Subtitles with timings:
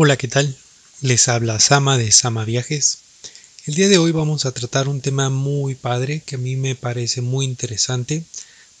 [0.00, 0.56] Hola, ¿qué tal?
[1.00, 2.98] Les habla Sama de Sama Viajes.
[3.66, 6.76] El día de hoy vamos a tratar un tema muy padre que a mí me
[6.76, 8.22] parece muy interesante.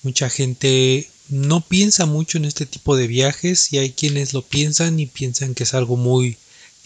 [0.04, 5.00] Mucha gente no piensa mucho en este tipo de viajes y hay quienes lo piensan
[5.00, 6.36] y piensan que es algo muy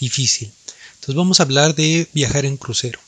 [0.01, 0.51] difícil.
[0.95, 3.01] Entonces vamos a hablar de viajar en crucero.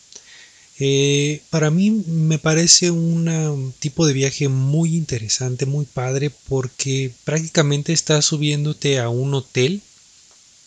[0.79, 7.95] Eh, para mí me parece un tipo de viaje muy interesante, muy padre, porque prácticamente
[7.95, 9.81] estás subiéndote a un hotel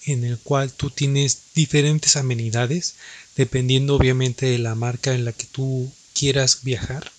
[0.07, 2.95] en el cual tú tienes diferentes amenidades,
[3.35, 7.11] dependiendo obviamente de la marca en la que tú quieras viajar.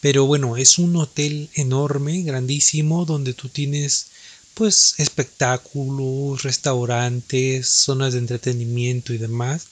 [0.00, 4.06] Pero bueno, es un hotel enorme, grandísimo, donde tú tienes
[4.54, 9.66] pues espectáculos, restaurantes, zonas de entretenimiento y demás.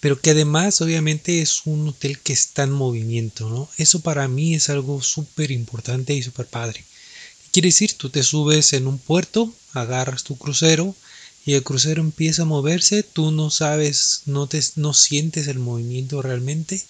[0.00, 3.70] Pero que además obviamente es un hotel que está en movimiento, ¿no?
[3.78, 6.80] Eso para mí es algo súper importante y súper padre.
[6.80, 7.92] ¿Qué quiere decir?
[7.96, 10.96] Tú te subes en un puerto, agarras tu crucero,
[11.44, 16.22] y el crucero empieza a moverse, tú no sabes, no, te, no sientes el movimiento
[16.22, 16.82] realmente,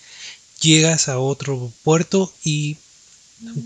[0.61, 2.77] llegas a otro puerto y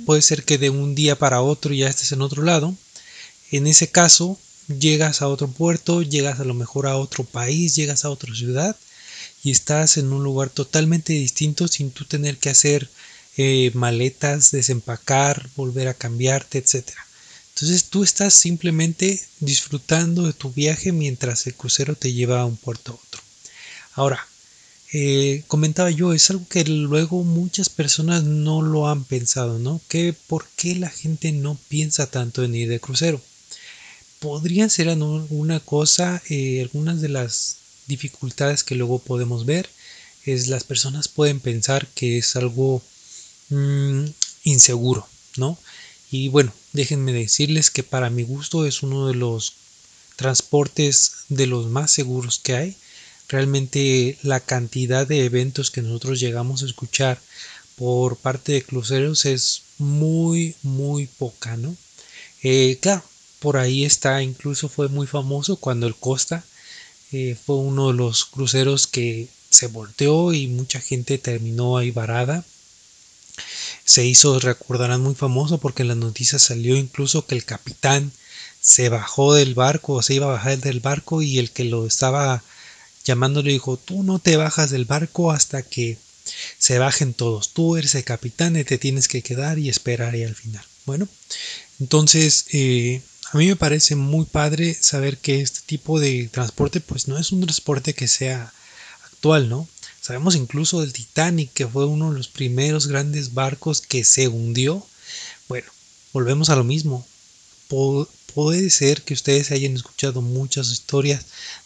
[0.04, 2.74] puede ser que de un día para otro ya estés en otro lado.
[3.50, 8.04] En ese caso, llegas a otro puerto, llegas a lo mejor a otro país, llegas
[8.04, 8.76] a otra ciudad
[9.42, 12.88] y estás en un lugar totalmente distinto sin tú tener que hacer
[13.36, 17.06] eh, maletas, desempacar, volver a cambiarte, etcétera.
[17.56, 22.58] Entonces tú estás simplemente disfrutando de tu viaje mientras el crucero te lleva a un
[22.58, 23.22] puerto a otro.
[23.94, 24.28] Ahora,
[24.92, 29.80] eh, comentaba yo, es algo que luego muchas personas no lo han pensado, ¿no?
[29.88, 33.22] ¿Qué, ¿Por qué la gente no piensa tanto en ir de crucero?
[34.20, 34.88] Podrían ser
[35.30, 39.70] una cosa, eh, algunas de las dificultades que luego podemos ver
[40.26, 42.82] es las personas pueden pensar que es algo
[43.48, 44.04] mm,
[44.44, 45.58] inseguro, ¿no?
[46.10, 49.54] Y bueno, déjenme decirles que para mi gusto es uno de los
[50.14, 52.76] transportes de los más seguros que hay.
[53.28, 57.20] Realmente la cantidad de eventos que nosotros llegamos a escuchar
[57.76, 61.74] por parte de cruceros es muy, muy poca, ¿no?
[62.42, 63.02] Eh, claro,
[63.40, 66.44] por ahí está, incluso fue muy famoso cuando el Costa
[67.10, 72.44] eh, fue uno de los cruceros que se volteó y mucha gente terminó ahí varada
[73.86, 78.12] se hizo, recordarán, muy famoso porque en las noticias salió incluso que el capitán
[78.60, 81.86] se bajó del barco o se iba a bajar del barco y el que lo
[81.86, 82.42] estaba
[83.04, 85.98] llamando le dijo, tú no te bajas del barco hasta que
[86.58, 90.24] se bajen todos, tú eres el capitán y te tienes que quedar y esperar ahí
[90.24, 90.64] al final.
[90.84, 91.08] Bueno,
[91.78, 97.06] entonces eh, a mí me parece muy padre saber que este tipo de transporte pues
[97.06, 98.52] no es un transporte que sea
[99.04, 99.68] actual, ¿no?
[100.06, 104.86] Sabemos incluso del Titanic, que fue uno de los primeros grandes barcos que se hundió.
[105.48, 105.66] Bueno,
[106.12, 107.04] volvemos a lo mismo.
[108.32, 111.24] puede ser que ustedes hayan escuchado muchas historias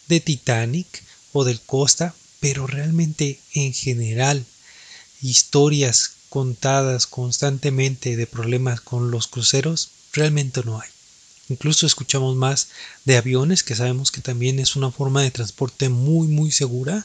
[0.08, 0.86] de Titanic
[1.34, 4.46] o del Costa, pero realmente en general
[5.20, 10.88] historias contadas constantemente de problemas con los cruceros realmente no hay.
[11.50, 12.68] Incluso escuchamos más
[13.04, 17.04] de aviones, que sabemos que también es una forma de transporte muy muy segura,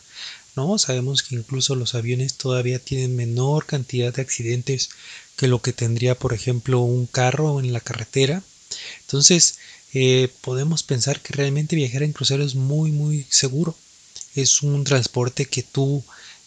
[0.55, 0.77] ¿no?
[0.77, 4.89] Sabemos que incluso los aviones todavía tienen menor cantidad de accidentes
[5.35, 8.43] que lo que tendría, por ejemplo, un carro en la carretera.
[9.01, 9.57] Entonces,
[9.93, 13.75] eh, podemos pensar que realmente viajar en crucero es muy, muy seguro.
[14.35, 16.03] Es un transporte que tú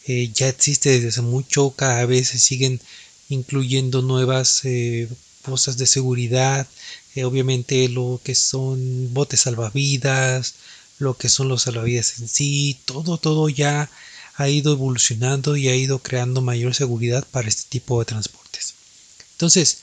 [0.07, 2.81] eh, ya existe desde hace mucho, cada vez se siguen
[3.29, 5.09] incluyendo nuevas eh,
[5.43, 6.67] cosas de seguridad,
[7.25, 10.55] obviamente lo que son botes salvavidas,
[10.99, 13.91] lo que son los salvavidas en sí, todo, todo ya
[14.35, 18.75] ha ido evolucionando y ha ido creando mayor seguridad para este tipo de transportes.
[19.33, 19.79] Entonces,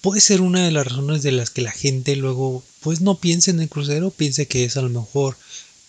[0.00, 3.50] puede ser una de las razones de las que la gente luego pues no piense
[3.50, 5.36] en el crucero, piense que es a lo mejor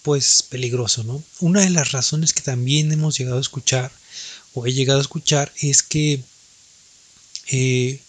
[0.03, 1.24] pues peligroso, ¿no?
[1.40, 3.92] Una de las razones que también hemos llegado a escuchar
[4.53, 6.24] o he llegado a escuchar es que
[7.47, 8.00] eh,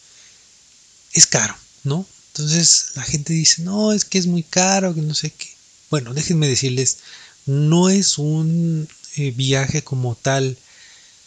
[1.12, 2.06] es caro, ¿no?
[2.32, 5.53] Entonces la gente dice, no, es que es muy caro, que no sé qué.
[5.90, 6.98] Bueno, déjenme decirles,
[7.46, 10.56] no es un eh, viaje como tal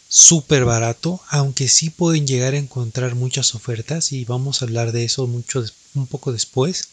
[0.10, 5.04] súper barato, aunque sí pueden llegar a encontrar muchas ofertas y vamos a hablar de
[5.04, 5.64] eso mucho
[5.96, 6.88] un poco después.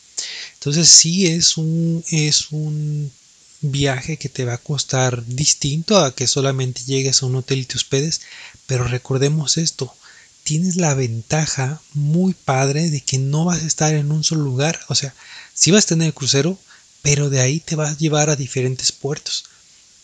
[0.55, 3.11] Entonces sí es un es un
[3.61, 7.65] viaje que te va a costar distinto a que solamente llegues a un hotel y
[7.65, 8.21] te hospedes,
[8.67, 9.95] pero recordemos esto,
[10.43, 14.79] tienes la ventaja muy padre de que no vas a estar en un solo lugar,
[14.89, 15.15] o sea,
[15.55, 16.59] si vas a tener el crucero,
[17.05, 19.45] pero de ahí te vas a llevar a diferentes puertos.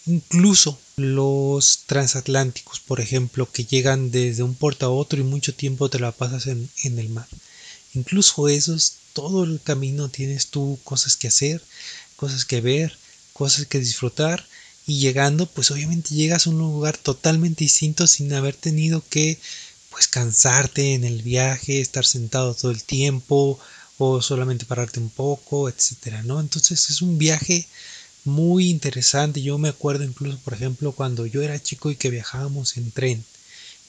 [0.05, 5.89] Incluso los transatlánticos, por ejemplo, que llegan desde un puerto a otro y mucho tiempo
[5.89, 7.27] te la pasas en, el mar.
[7.95, 11.63] Incluso esos, todo el camino tienes tú cosas que hacer,
[12.17, 12.99] cosas que ver.
[13.33, 14.45] cosas que disfrutar
[14.87, 19.39] y llegando pues obviamente llegas a un lugar totalmente distinto sin haber tenido que
[19.89, 23.59] pues cansarte en el viaje, estar sentado todo el tiempo
[24.03, 26.41] o solamente pararte un poco, etcétera, ¿no?
[26.41, 27.67] Entonces es un viaje
[28.25, 29.43] muy interesante.
[29.43, 33.23] Yo me acuerdo incluso, por ejemplo, cuando yo era chico y que viajábamos en tren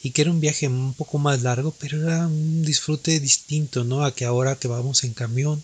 [0.03, 4.03] y que era un viaje un poco más largo, pero era un disfrute distinto, ¿no?
[4.03, 5.63] A que ahora que vamos en camión,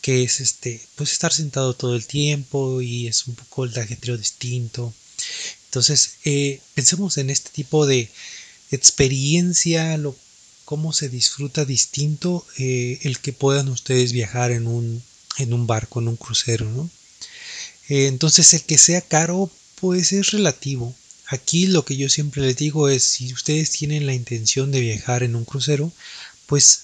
[0.00, 4.16] que es este, pues estar sentado todo el tiempo y es un poco el ajetreo
[4.16, 4.94] distinto.
[5.66, 8.08] Entonces, eh, pensemos en este tipo de
[8.70, 10.14] experiencia, lo,
[10.64, 15.02] cómo se disfruta distinto eh, el que puedan ustedes viajar en un,
[15.38, 16.90] en un barco, en un crucero, ¿no?
[17.88, 19.50] Eh, entonces, el que sea caro,
[19.80, 20.94] pues es relativo.
[21.26, 25.22] Aquí lo que yo siempre les digo es, si ustedes tienen la intención de viajar
[25.22, 25.92] en un crucero,
[26.46, 26.82] pues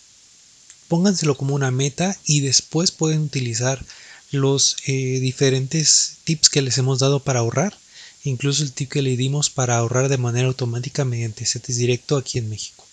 [0.88, 3.84] pónganselo como una meta y después pueden utilizar
[4.30, 7.78] los eh, diferentes tips que les hemos dado para ahorrar,
[8.24, 12.38] incluso el tip que le dimos para ahorrar de manera automática mediante CETES directo aquí
[12.38, 12.87] en México.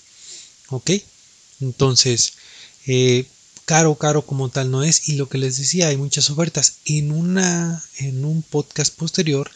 [0.70, 0.92] ¿Ok?
[1.62, 2.34] Entonces,
[2.88, 3.26] eh,
[3.66, 6.78] caro, caro como tal no es y lo que les decía, hay muchas ofertas.
[6.86, 9.50] En, una, en un podcast posterior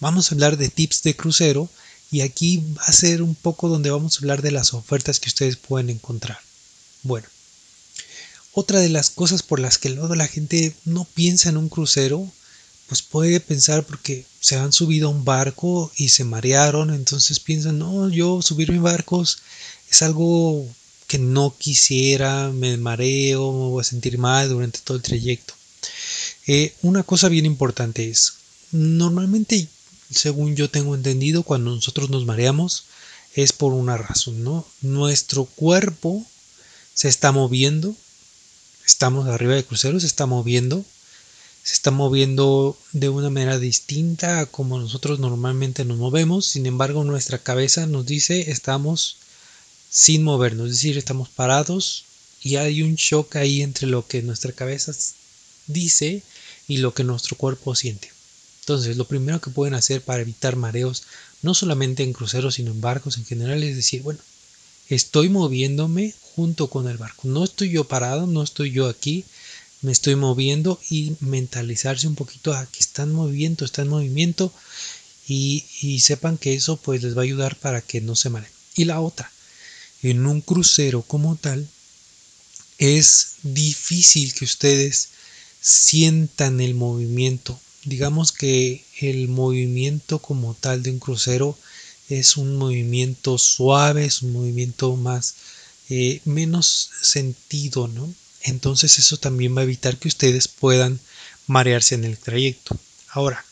[0.00, 1.68] vamos a hablar de tips de crucero
[2.10, 5.28] y aquí va a ser un poco donde vamos a hablar de las ofertas que
[5.28, 6.38] ustedes pueden encontrar.
[7.02, 7.26] Bueno,
[8.52, 12.30] otra de las cosas por las que luego la gente no piensa en un crucero,
[12.88, 17.78] pues puede pensar porque se han subido a un barco y se marearon, entonces piensan,
[17.78, 19.38] no, yo subirme barcos
[19.90, 20.66] es algo
[21.06, 25.54] que no quisiera, me mareo, me voy a sentir mal durante todo el trayecto.
[26.46, 28.34] Eh, una cosa bien importante es,
[28.72, 29.68] normalmente
[30.10, 32.84] según yo tengo entendido, cuando nosotros nos mareamos
[33.34, 34.66] es por una razón, ¿no?
[34.80, 36.24] Nuestro cuerpo
[36.94, 37.94] se está moviendo,
[38.86, 40.84] estamos arriba del crucero, se está moviendo,
[41.62, 47.04] se está moviendo de una manera distinta a como nosotros normalmente nos movemos, sin embargo
[47.04, 49.18] nuestra cabeza nos dice estamos
[49.90, 52.04] sin movernos, es decir, estamos parados
[52.42, 54.92] y hay un shock ahí entre lo que nuestra cabeza
[55.66, 56.22] dice
[56.68, 58.10] y lo que nuestro cuerpo siente.
[58.60, 61.04] Entonces, lo primero que pueden hacer para evitar mareos,
[61.42, 64.18] no solamente en cruceros, sino en barcos en general, es decir, bueno,
[64.88, 67.28] estoy moviéndome junto con el barco.
[67.28, 69.24] No estoy yo parado, no estoy yo aquí,
[69.82, 74.52] me estoy moviendo y mentalizarse un poquito a que están moviendo, está en movimiento
[75.28, 78.52] y, y sepan que eso pues les va a ayudar para que no se mareen.
[78.74, 79.30] Y la otra,
[80.02, 81.68] en un crucero como tal,
[82.78, 85.08] es difícil que ustedes
[85.60, 91.56] sientan el movimiento digamos que el movimiento como tal de un crucero
[92.08, 95.34] es un movimiento suave, es un movimiento más
[95.88, 98.12] eh, menos sentido, ¿no?
[98.42, 100.98] Entonces eso también va a evitar que ustedes puedan
[101.46, 102.76] marearse en el trayecto.
[103.08, 103.44] Ahora,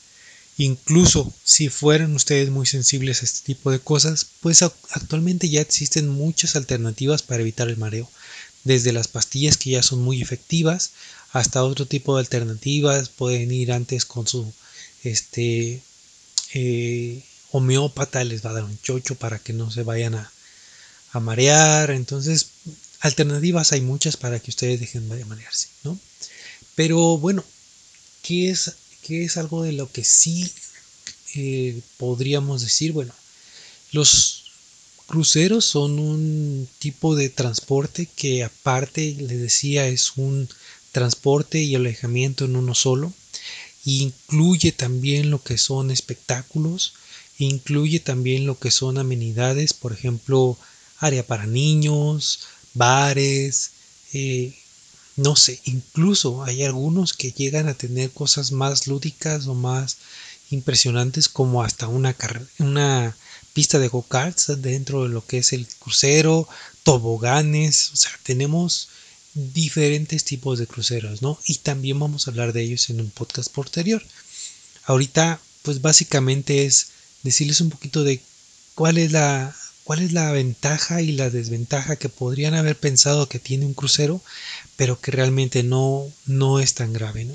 [0.56, 6.08] incluso si fueran ustedes muy sensibles a este tipo de cosas, pues actualmente ya existen
[6.08, 8.08] muchas alternativas para evitar el mareo,
[8.64, 10.92] desde las pastillas que ya son muy efectivas
[11.32, 13.08] hasta otro tipo de alternativas.
[13.08, 14.52] Pueden ir antes con su
[15.02, 15.82] este
[16.54, 20.30] eh, homeópata, les va a dar un chocho para que no se vayan a,
[21.20, 21.90] marear.
[21.92, 22.48] Entonces,
[23.00, 25.96] alternativas hay muchas para que ustedes dejen de marearse, ¿no?
[26.74, 27.44] Pero bueno,
[28.22, 28.72] ¿qué es,
[29.04, 30.50] qué es algo de lo que sí
[31.36, 32.92] eh, podríamos decir?
[32.92, 33.12] Bueno,
[33.92, 34.44] los
[35.06, 40.48] cruceros son un tipo de transporte que aparte, les decía, es un
[40.92, 43.12] transporte y alojamiento en uno solo.
[43.84, 46.94] Incluye también lo que son espectáculos,
[47.38, 50.56] incluye también lo que son amenidades, por ejemplo,
[50.98, 52.40] área para niños,
[52.74, 53.72] bares,
[54.14, 54.54] eh,
[55.16, 59.98] no sé, incluso hay algunos que llegan a tener cosas más lúdicas o más
[60.50, 62.16] impresionantes como hasta una,
[62.58, 63.16] una
[63.52, 66.48] pista de go-karts dentro de lo que es el crucero,
[66.82, 68.88] toboganes, o sea, tenemos
[69.34, 71.38] diferentes tipos de cruceros, ¿no?
[71.46, 74.02] Y también vamos a hablar de ellos en un podcast posterior.
[74.84, 76.88] Ahorita, pues básicamente es
[77.22, 78.20] decirles un poquito de
[78.74, 79.54] cuál es la
[79.84, 84.22] cuál es la ventaja y la desventaja que podrían haber pensado que tiene un crucero,
[84.76, 87.34] pero que realmente no no es tan grave, ¿no?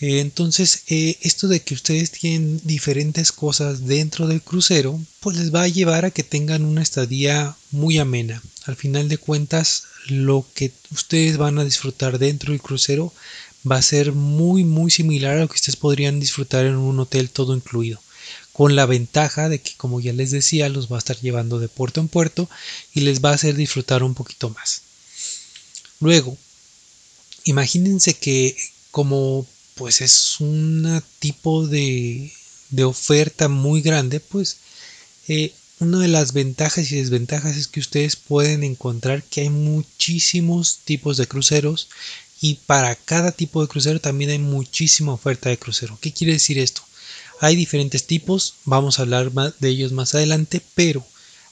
[0.00, 5.54] Eh, entonces, eh, esto de que ustedes tienen diferentes cosas dentro del crucero, pues les
[5.54, 8.42] va a llevar a que tengan una estadía muy amena.
[8.64, 13.12] Al final de cuentas, lo que ustedes van a disfrutar dentro del crucero
[13.70, 17.30] va a ser muy muy similar a lo que ustedes podrían disfrutar en un hotel
[17.30, 18.00] todo incluido
[18.52, 21.68] con la ventaja de que como ya les decía los va a estar llevando de
[21.68, 22.48] puerto en puerto
[22.92, 24.82] y les va a hacer disfrutar un poquito más
[26.00, 26.36] luego
[27.44, 28.56] imagínense que
[28.90, 32.32] como pues es un tipo de,
[32.70, 34.58] de, oferta muy grande, pues
[35.28, 40.78] eh, una de las ventajas y desventajas es que ustedes pueden encontrar que hay muchísimos
[40.84, 41.88] tipos de cruceros
[42.40, 45.98] y para cada tipo de crucero también hay muchísima oferta de crucero.
[46.00, 46.82] ¿Qué quiere decir esto?
[47.42, 51.04] Hay diferentes tipos, vamos a hablar de ellos más adelante, pero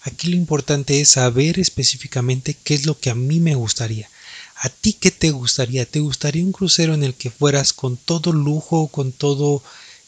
[0.02, 4.08] aquí lo importante es saber específicamente qué es lo que a mí me gustaría.
[4.54, 5.84] ¿A ti qué te gustaría?
[5.86, 9.64] ¿Te gustaría un crucero en el que fueras con todo lujo, con todo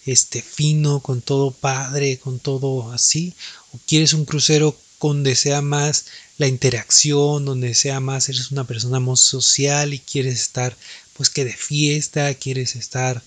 [0.06, 3.34] este fino, con todo padre, con todo así?
[3.72, 6.04] ¿O quieres un crucero donde sea más
[6.38, 10.76] la interacción, donde sea más eres una persona más social y quieres estar
[11.14, 13.20] pues que de fiesta, quieres estar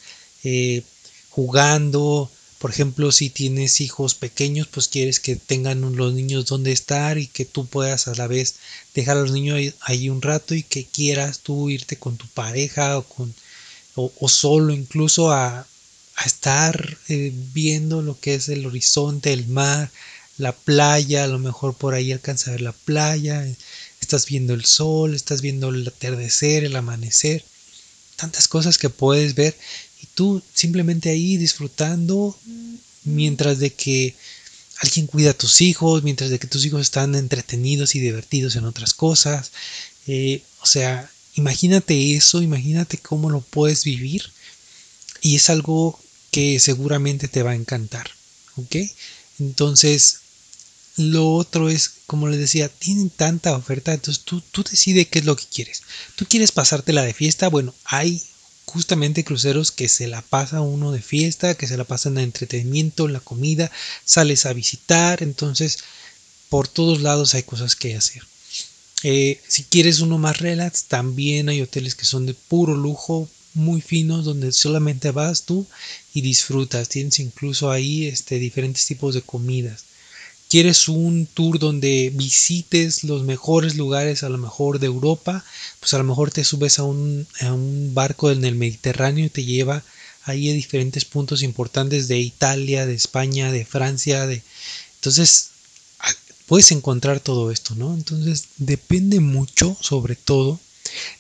[0.46, 0.84] eh,
[1.30, 7.18] jugando, por ejemplo, si tienes hijos pequeños, pues quieres que tengan los niños donde estar
[7.18, 8.56] y que tú puedas a la vez
[8.94, 12.98] dejar a los niños ahí un rato y que quieras tú irte con tu pareja
[12.98, 13.34] o con
[13.96, 15.68] o, solo incluso a,
[16.26, 19.92] estar eh, viendo lo que es el horizonte, el mar,
[20.38, 23.46] la playa, a lo mejor por ahí alcanza a ver la playa,
[24.02, 27.44] estás viendo el sol, estás viendo el atardecer, el amanecer,
[28.16, 29.58] tantas cosas que puedes ver
[30.06, 32.38] y tú simplemente ahí disfrutando
[33.04, 34.16] mientras de que
[34.78, 38.66] alguien cuida a tus hijos, mientras de que tus hijos están entretenidos y divertidos en
[38.66, 39.52] otras cosas.
[40.06, 44.30] Eh, o sea, imagínate eso, imagínate cómo lo puedes vivir
[45.22, 48.12] y es algo que seguramente te va a encantar.
[48.58, 48.76] ¿Ok?
[49.40, 50.20] Entonces,
[50.98, 55.26] lo otro es, como les decía, tienen tanta oferta, entonces tú, tú decides qué es
[55.26, 55.82] lo que quieres.
[56.16, 57.50] ¿Tú quieres pasártela de fiesta?
[57.50, 58.22] Bueno, hay
[58.66, 63.06] justamente cruceros que se la pasa uno de fiesta, que se la pasa en entretenimiento,
[63.06, 63.72] en la comida,
[64.04, 65.80] sales a visitar, entonces
[66.50, 68.24] por todos lados hay cosas que hacer.
[69.04, 73.82] Eh, si quieres uno más relax, también hay hoteles que son de puro lujo, muy
[73.82, 75.66] finos, donde solamente vas tú
[76.14, 76.90] y disfrutas.
[76.90, 79.86] Tienes incluso ahí este, diferentes tipos de comidas
[80.56, 85.44] quieres un tour donde visites los mejores lugares a lo mejor de Europa,
[85.82, 87.28] pues a lo mejor te subes a un,
[87.94, 89.84] barco en el Mediterráneo y te lleva
[90.24, 94.44] ahí a diferentes puntos importantes de Italia, de España, de Francia, de...
[95.00, 95.50] Entonces,
[96.46, 97.94] puedes encontrar todo esto, ¿no?
[97.94, 100.58] Entonces, depende mucho, sobre todo,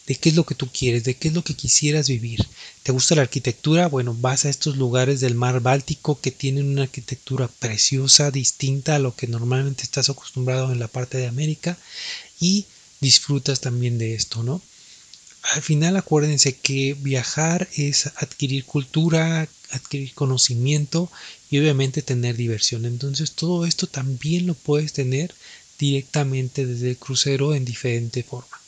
[0.08, 2.46] de qué es lo que tú quieres, de qué es lo que quisieras vivir.
[2.84, 3.88] ¿Te gusta la arquitectura?
[3.88, 9.00] Bueno, vas a estos lugares del mar Báltico que tienen una arquitectura preciosa, distinta a
[9.00, 11.78] lo que normalmente estás acostumbrado en la parte de América
[12.40, 12.66] y
[13.02, 14.62] disfrutas también de esto, ¿no?
[15.54, 21.12] Al final acuérdense que viajar es adquirir cultura, adquirir conocimiento
[21.52, 22.86] y obviamente tener diversión.
[22.86, 25.34] Entonces todo esto también lo puedes tener
[25.78, 28.60] directamente desde el crucero en diferente forma.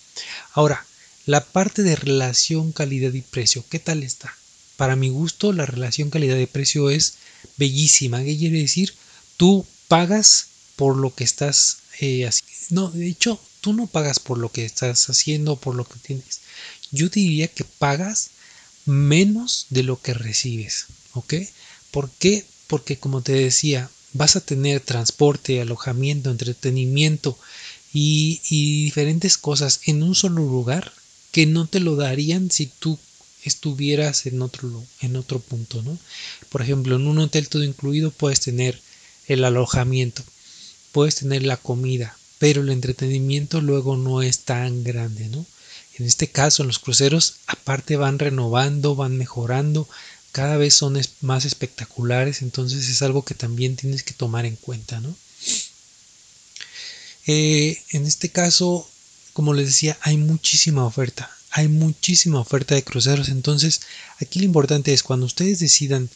[0.54, 0.86] Ahora,
[1.28, 4.34] la parte de relación calidad y precio, ¿qué tal está?
[4.78, 7.16] Para mi gusto, la relación calidad y precio es
[7.58, 8.24] bellísima.
[8.24, 8.94] ¿Qué quiere decir?
[9.36, 12.56] Tú pagas por lo que estás eh, haciendo.
[12.70, 16.40] No, de hecho, tú no pagas por lo que estás haciendo, por lo que tienes.
[16.92, 18.30] Yo diría que pagas
[18.86, 20.86] menos de lo que recibes.
[21.12, 21.34] ¿Ok?
[21.92, 22.46] ¿Por qué?
[22.68, 27.38] Porque como te decía, vas a tener transporte, alojamiento, entretenimiento
[27.92, 30.94] y, y diferentes cosas en un solo lugar
[31.32, 32.98] que no te lo darían si tú
[33.44, 35.98] estuvieras en otro, en otro punto, ¿no?
[36.50, 38.82] Por ejemplo, en un hotel todo incluido puedes tener
[39.28, 40.24] el alojamiento,
[40.92, 45.46] puedes tener la comida, pero el entretenimiento luego no es tan grande, ¿no?
[45.98, 49.88] En este caso, en los cruceros, aparte van renovando, van mejorando,
[50.32, 55.00] cada vez son más espectaculares, entonces es algo que también tienes que tomar en cuenta,
[55.00, 55.16] ¿no?
[57.26, 58.88] Eh, en este caso,
[59.38, 63.82] como les decía, hay muchísima oferta, hay muchísima oferta de cruceros, entonces
[64.20, 66.10] aquí lo importante es cuando ustedes decidan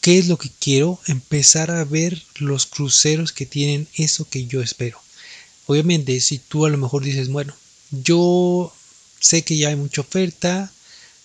[0.00, 4.62] qué es lo que quiero, empezar a ver los cruceros que tienen eso que yo
[4.62, 4.98] espero.
[5.66, 7.54] Obviamente, si tú a lo mejor dices, bueno,
[7.90, 8.72] yo
[9.20, 10.72] sé que ya hay mucha oferta,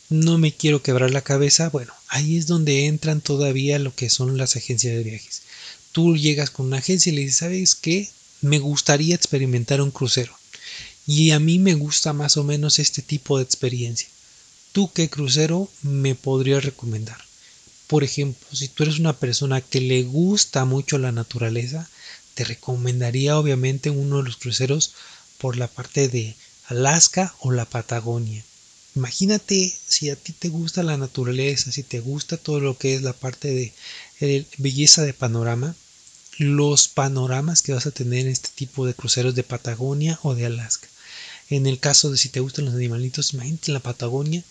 [0.09, 4.37] no me quiero quebrar la cabeza, bueno, ahí es donde entran todavía lo que son
[4.37, 5.43] las agencias de viajes.
[5.93, 8.09] Tú llegas con una agencia y le dices, ¿sabes qué?
[8.41, 10.37] Me gustaría experimentar un crucero.
[11.09, 14.09] Y a mí me gusta más o menos este tipo de experiencia.
[14.73, 17.17] ¿Tú qué crucero me podrías recomendar?
[17.87, 21.89] Por ejemplo, si tú eres una persona que le gusta mucho la naturaleza,
[22.33, 24.95] te recomendaría obviamente uno de los cruceros
[25.37, 26.35] por la parte de
[26.67, 28.43] Alaska o la Patagonia.
[28.93, 33.01] Imagínate si a ti te gusta la naturaleza, si te gusta todo lo que es
[33.01, 33.73] la parte
[34.19, 35.73] de belleza de panorama,
[36.37, 40.45] los panoramas que vas a tener en este tipo de cruceros de Patagonia o de
[40.47, 40.89] Alaska.
[41.49, 44.43] En el caso de si te gustan los animalitos, imagínate en la Patagonia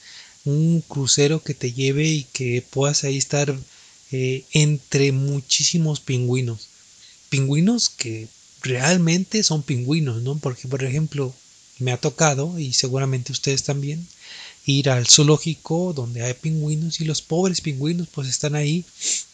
[0.45, 3.57] un crucero que te lleve y que puedas ahí estar
[4.13, 6.69] eh, entre muchísimos pingüinos.
[7.29, 8.29] Pingüinos que
[8.63, 10.39] realmente son pingüinos, ¿no?
[10.39, 11.35] Porque, por ejemplo,
[11.79, 14.07] me ha tocado, y seguramente ustedes también,
[14.67, 18.85] ir al zoológico donde hay pingüinos y los pobres pingüinos pues están ahí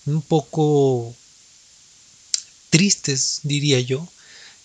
[0.04, 1.14] un poco
[2.70, 4.06] tristes, diría yo,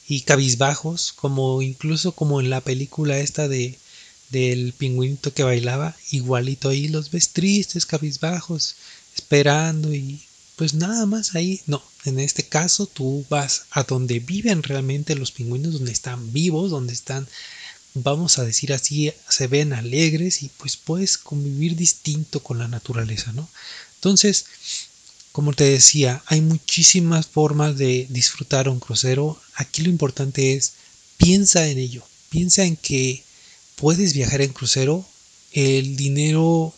[0.08, 3.78] y cabizbajos, como incluso como en la película esta de
[4.30, 8.76] del pingüinito que bailaba, igualito ahí los ves tristes, cabizbajos,
[9.16, 10.22] esperando y
[10.58, 11.62] pues nada más ahí.
[11.66, 16.72] No, en este caso tú vas a donde viven realmente los pingüinos, donde están vivos,
[16.72, 17.28] donde están,
[17.94, 23.32] vamos a decir así, se ven alegres y pues puedes convivir distinto con la naturaleza,
[23.34, 23.48] ¿no?
[23.96, 24.46] Entonces,
[25.38, 29.40] como te decía, hay muchísimas formas de disfrutar un crucero.
[29.54, 30.74] Aquí lo importante es
[31.18, 33.24] piensa en ello, piensa en que
[33.76, 35.06] puedes viajar en crucero.
[35.52, 36.74] El dinero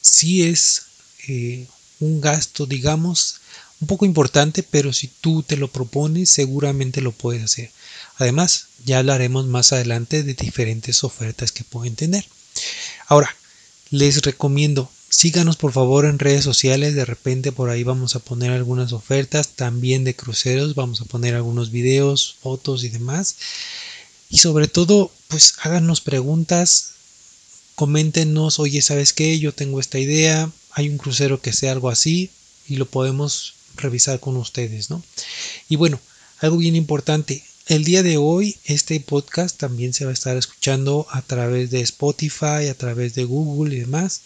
[0.00, 0.86] sí es
[1.28, 1.68] eh,
[2.00, 3.36] un gasto, digamos,
[3.80, 7.70] un poco importante, pero si tú te lo propones, seguramente lo puedes hacer.
[8.16, 12.26] Además, ya hablaremos más adelante de diferentes ofertas que pueden tener.
[13.06, 13.36] Ahora,
[13.90, 18.50] les recomiendo, síganos por favor en redes sociales, de repente por ahí vamos a poner
[18.50, 23.36] algunas ofertas, también de cruceros, vamos a poner algunos videos, fotos y demás.
[24.28, 26.94] Y sobre todo, pues háganos preguntas,
[27.76, 29.38] coméntenos, oye, ¿sabes qué?
[29.38, 32.30] Yo tengo esta idea, hay un crucero que sea algo así
[32.66, 35.00] y lo podemos revisar con ustedes, ¿no?
[35.68, 36.00] Y bueno,
[36.40, 41.06] algo bien importante, el día de hoy este podcast también se va a estar escuchando
[41.10, 44.22] a través de Spotify, a través de Google y demás,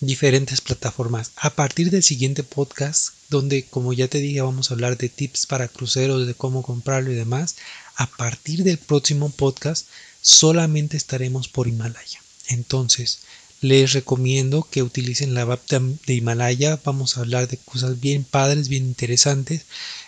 [0.00, 1.32] diferentes plataformas.
[1.36, 5.46] A partir del siguiente podcast, donde como ya te dije vamos a hablar de tips
[5.46, 7.56] para cruceros, de cómo comprarlo y demás,
[7.96, 9.86] a partir del próximo podcast
[10.20, 12.20] solamente estaremos por Himalaya.
[12.48, 13.20] Entonces,
[13.62, 16.78] les recomiendo que utilicen la app de Himalaya.
[16.84, 19.62] Vamos a hablar de cosas bien padres, bien interesantes.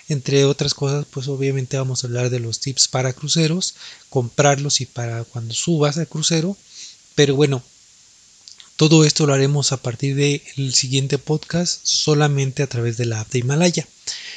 [0.08, 3.74] Entre otras cosas, pues obviamente vamos a hablar de los tips para cruceros,
[4.10, 6.56] comprarlos y para cuando subas al crucero.
[7.14, 7.62] Pero bueno,
[8.78, 13.32] todo esto lo haremos a partir del siguiente podcast solamente a través de la app
[13.32, 13.88] de Himalaya.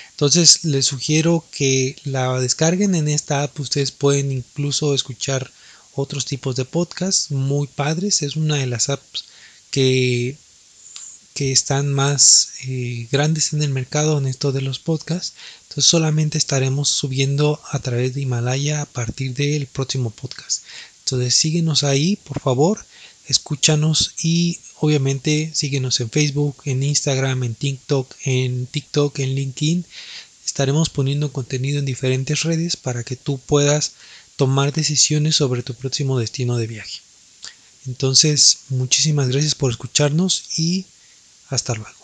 [0.10, 3.60] Entonces les sugiero que la descarguen en esta app.
[3.60, 5.51] Ustedes pueden incluso escuchar
[5.93, 8.23] otros tipos de podcasts muy padres.
[8.23, 9.25] Es una de las apps
[9.69, 10.36] que,
[11.36, 15.36] que están más eh, grandes en el mercado en esto de los podcasts.
[15.69, 20.63] Entonces solamente estaremos subiendo a través de Himalaya a partir del próximo podcast.
[21.06, 22.84] Entonces síguenos ahí, por favor,
[23.32, 29.86] escúchanos y obviamente síguenos en Facebook, en Instagram, en TikTok, en TikTok, en LinkedIn.
[30.46, 33.94] Estaremos poniendo contenido en diferentes redes para que tú puedas
[34.36, 37.00] tomar decisiones sobre tu próximo destino de viaje.
[37.88, 40.86] Entonces, muchísimas gracias por escucharnos y
[41.50, 42.01] hasta luego.